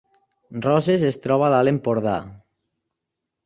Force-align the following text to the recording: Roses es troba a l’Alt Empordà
Roses 0.65 1.05
es 1.11 1.21
troba 1.27 1.47
a 1.49 1.51
l’Alt 1.57 1.75
Empordà 1.75 2.17